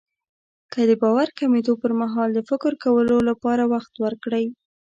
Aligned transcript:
که 0.71 0.79
د 0.89 0.91
باور 1.01 1.27
کمېدو 1.39 1.73
پرمهال 1.81 2.29
د 2.33 2.39
فکر 2.49 2.71
کولو 2.83 3.17
لپاره 3.29 3.63
وخت 3.73 3.93
ورکړئ. 4.05 4.45